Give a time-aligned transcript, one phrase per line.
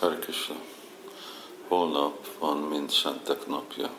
[0.00, 0.18] Hare.
[1.68, 3.90] Holnap van mind szentek napja.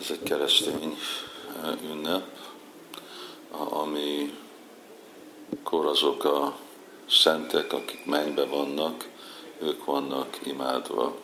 [0.00, 0.98] Ez egy keresztény
[1.82, 2.38] ünnep,
[3.50, 4.38] ami
[5.56, 6.56] akkor azok a
[7.08, 9.08] szentek, akik mennybe vannak,
[9.58, 11.16] ők vannak imádva.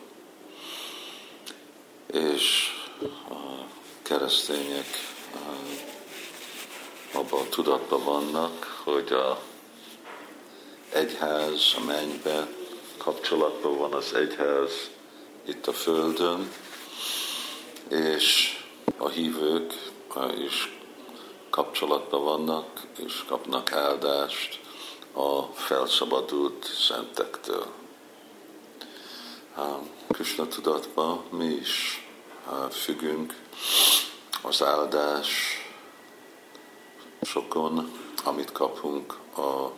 [2.05, 2.69] És
[3.29, 3.63] a
[4.01, 4.87] keresztények
[7.13, 9.55] abban a tudatban vannak, hogy a
[10.89, 12.47] egyház a mennybe,
[12.97, 14.89] kapcsolatban van az egyház
[15.45, 16.51] itt a földön,
[17.89, 18.57] és
[18.97, 19.73] a hívők
[20.37, 20.77] is
[21.49, 24.59] kapcsolatban vannak, és kapnak áldást
[25.13, 27.65] a felszabadult szentektől.
[30.07, 32.07] Krishna tudatban mi is
[32.71, 33.35] függünk
[34.41, 35.29] az áldás
[37.21, 37.91] sokon,
[38.23, 39.71] amit kapunk a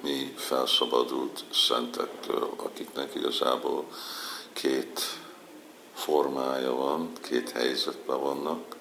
[0.00, 3.84] mi felszabadult szentektől, akiknek igazából
[4.52, 5.00] két
[5.94, 8.76] formája van, két helyzetben vannak.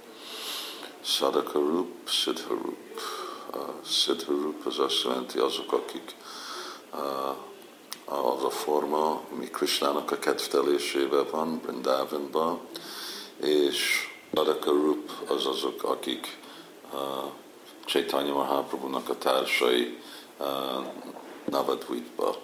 [1.02, 2.99] Sadakarup, Siddharup.
[3.52, 6.16] A Siddharup az azt jelenti azok, akik
[8.05, 12.59] az a forma, ami Krishnának a kedvtelésében van, Brindavanban,
[13.41, 16.38] és Sadakarup az azok, akik
[17.86, 19.97] Chaitanya Mahaprabhu-nak a társai,
[21.45, 22.35] Navadvipba.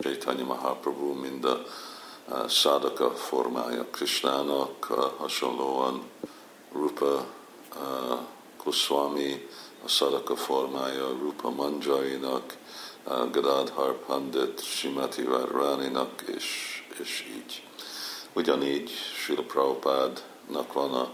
[0.00, 1.64] Chaitanya Mahaprabhu mind a
[2.48, 4.84] szádaka formája Krishnának,
[5.18, 6.02] hasonlóan
[6.72, 7.26] Rupa
[8.64, 9.48] Goswami
[9.84, 12.56] a szádaka formája Rupa Manjainak,
[13.04, 16.46] Gadadhar Pandit, Shimati Radharaninak, és,
[17.00, 17.66] és így.
[18.32, 21.10] Ugyanígy Srila Prabhupádnak van a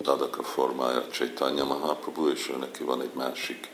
[0.00, 3.70] Dadaka formája Chaitanya Mahaprabhu, és ő neki van egy másik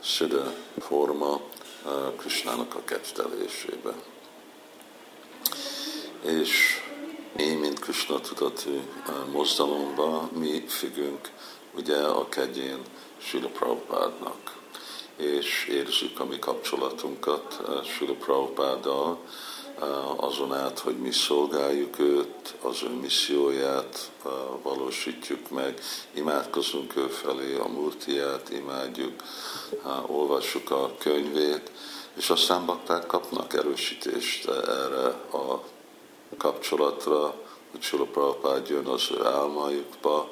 [0.00, 1.40] Siddha forma
[2.16, 4.02] Krishnának a kedvtelésében.
[6.22, 6.80] És
[7.36, 8.80] mi, mint Krishna tudatú
[9.32, 11.30] mozdalomba, mi függünk
[11.74, 12.82] ugye a kegyén
[13.18, 14.61] Srila Prabhupádnak,
[15.16, 19.18] és érzük a mi kapcsolatunkat Srila Prabhupáddal,
[20.16, 24.10] azon át, hogy mi szolgáljuk őt, az ő misszióját
[24.62, 25.80] valósítjuk meg,
[26.14, 29.22] imádkozunk ő felé, a murtiát imádjuk,
[30.06, 31.70] olvassuk a könyvét,
[32.14, 35.64] és aztán bakták kapnak erősítést erre a
[36.38, 37.34] kapcsolatra,
[37.70, 40.30] hogy Sula Prabhupád jön az ő álmaikba,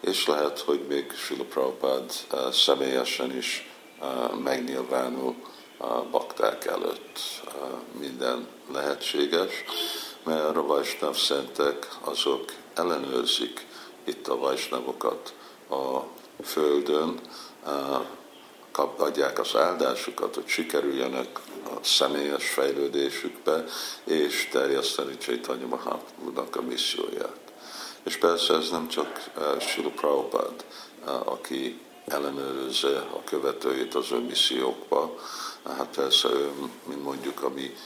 [0.00, 2.12] és lehet, hogy még Sula Prabhupád
[2.52, 3.71] személyesen is
[4.42, 5.34] megnyilvánul
[5.76, 7.18] a bakták előtt
[7.98, 9.64] minden lehetséges,
[10.24, 13.66] mert a Vajsnav szentek azok ellenőrzik
[14.04, 15.34] itt a Vajsnavokat
[15.70, 16.00] a
[16.44, 17.20] földön,
[18.96, 23.64] adják az áldásukat, hogy sikerüljenek a személyes fejlődésükbe,
[24.04, 27.40] és terjeszteni Chaitanya Mahaprabhu-nak a misszióját.
[28.02, 29.30] És persze ez nem csak
[29.60, 30.54] Srila Prabhupada,
[31.24, 35.14] aki ellenőrizze a követőit az ő missziókba.
[35.76, 36.50] Hát persze ő,
[36.84, 37.76] mint mondjuk, a mi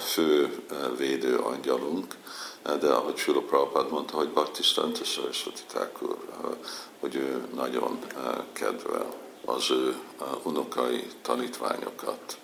[0.00, 0.62] fő
[0.96, 2.14] védő angyalunk,
[2.80, 6.16] de ahogy Sula Prabhupád mondta, hogy Bhaktisztanta Saraswati Thakur,
[7.00, 7.98] hogy ő nagyon
[8.52, 9.96] kedvel az ő
[10.42, 12.38] unokai tanítványokat.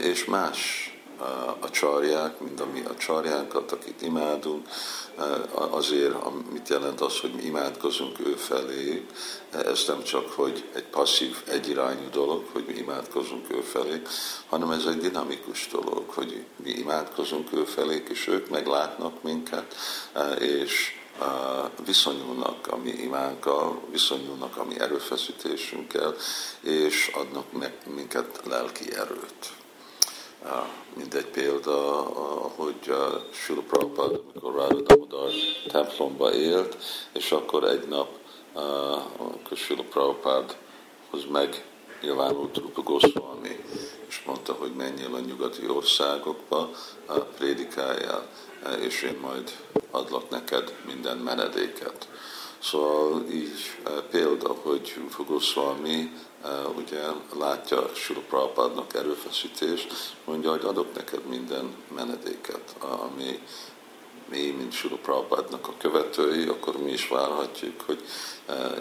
[0.00, 0.91] És más
[1.60, 4.68] a csarják, mind a mi a csarjánkat, akit imádunk,
[5.54, 9.06] azért, amit jelent az, hogy mi imádkozunk ő felé,
[9.50, 14.02] ez nem csak, hogy egy passzív, egyirányú dolog, hogy mi imádkozunk ő felé,
[14.48, 19.74] hanem ez egy dinamikus dolog, hogy mi imádkozunk ő felé, és ők meglátnak minket,
[20.38, 21.00] és
[21.84, 26.14] viszonyulnak a mi imánkkal, viszonyulnak a mi erőfeszítésünkkel,
[26.60, 29.60] és adnak meg minket lelki erőt
[30.94, 31.78] mint egy példa,
[32.56, 32.94] hogy
[33.30, 35.30] Sula Prabhupada, amikor Damodar
[35.66, 36.76] templomba élt,
[37.12, 38.08] és akkor egy nap
[39.18, 43.64] akkor Sula Prabhupádhoz megnyilvánult Rupa Goswami,
[44.08, 46.70] és mondta, hogy menjél a nyugati országokba,
[47.36, 48.26] prédikáljál,
[48.80, 49.56] és én majd
[49.90, 52.08] adlak neked minden menedéket.
[52.62, 53.76] Szóval így
[54.10, 56.12] példa, hogy Rupa Goswami
[56.76, 57.00] ugye
[57.38, 63.38] látja Sula Prabhupádnak erőfeszítést, mondja, hogy adok neked minden menedéket, ami
[64.28, 68.04] mi, mint Sula a követői, akkor mi is várhatjuk, hogy,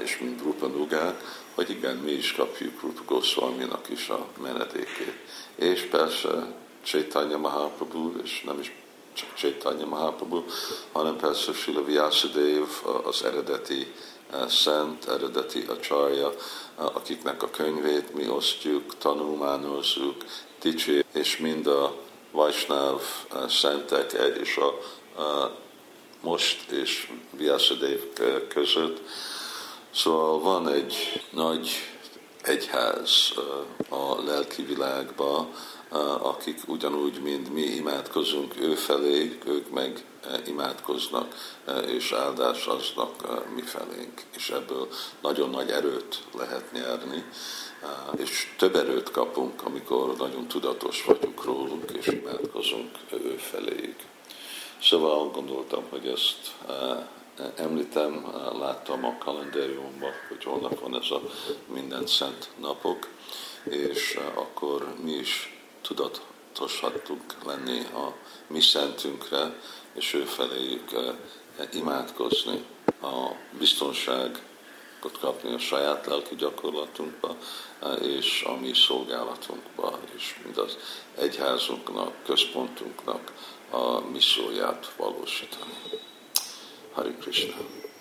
[0.03, 1.23] és mint Rupa Nugák,
[1.55, 5.15] hogy igen, mi is kapjuk Rupa Goswami-nak is a menedékét.
[5.55, 8.71] És persze Chaitanya Mahaprabhu, és nem is
[9.13, 10.43] csak Chaitanya Mahaprabhu,
[10.91, 12.65] hanem persze Sula Vyasadeva,
[13.03, 13.93] az eredeti
[14.47, 16.33] szent, eredeti a csarja,
[16.75, 20.25] akiknek a könyvét mi osztjuk, tanulmányozzuk,
[20.61, 21.95] dicsé, és mind a
[22.31, 23.01] Vajsnáv
[23.47, 24.79] szentek egy és a,
[26.21, 27.99] most és Vyászadév
[28.47, 29.01] között.
[29.93, 31.90] Szóval van egy nagy
[32.43, 33.33] egyház
[33.89, 35.53] a lelki világban,
[36.21, 40.05] akik ugyanúgy, mint mi imádkozunk ő felé, ők meg
[40.45, 41.35] imádkoznak,
[41.87, 44.21] és áldás aznak mi felénk.
[44.35, 44.87] És ebből
[45.21, 47.25] nagyon nagy erőt lehet nyerni,
[48.17, 53.95] és több erőt kapunk, amikor nagyon tudatos vagyunk róluk, és imádkozunk ő feléig.
[54.81, 56.55] Szóval gondoltam, hogy ezt
[57.55, 58.25] említem,
[58.59, 61.21] láttam a kalendáriumban, hogy holnap van ez a
[61.65, 63.07] minden szent napok,
[63.63, 68.15] és akkor mi is tudatoshattunk lenni a
[68.47, 69.59] mi szentünkre,
[69.93, 70.91] és ő feléjük
[71.73, 72.65] imádkozni
[73.01, 77.35] a biztonságot kapni a saját lelki gyakorlatunkba,
[78.01, 80.77] és a mi szolgálatunkba, és mind az
[81.17, 83.33] egyházunknak, központunknak
[83.69, 85.73] a misszióját valósítani.
[86.95, 87.53] Hari Krishna.